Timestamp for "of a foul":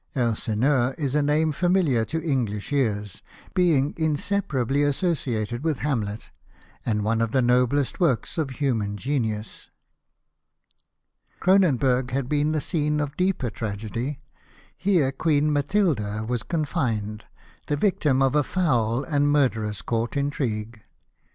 18.23-19.03